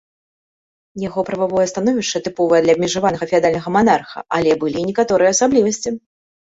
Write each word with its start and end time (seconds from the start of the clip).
Яго 1.07 1.23
прававое 1.27 1.67
становішча 1.73 2.23
тыповае 2.29 2.61
для 2.65 2.73
абмежаванага 2.79 3.23
феадальнага 3.33 3.69
манарха, 3.77 4.19
але 4.41 4.51
былі 4.67 4.77
і 4.85 4.89
некаторыя 4.93 5.29
асаблівасці. 5.37 5.89